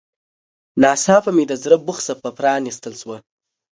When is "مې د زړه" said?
1.35-1.77